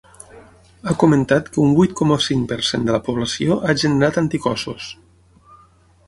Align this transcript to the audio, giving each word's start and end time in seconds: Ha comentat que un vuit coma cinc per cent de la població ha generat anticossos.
Ha 0.85 0.93
comentat 1.01 1.51
que 1.57 1.59
un 1.63 1.75
vuit 1.79 1.91
coma 1.99 2.17
cinc 2.27 2.49
per 2.51 2.57
cent 2.69 2.87
de 2.87 2.95
la 2.95 3.01
població 3.09 3.59
ha 3.59 3.75
generat 3.83 4.17
anticossos. 4.23 4.89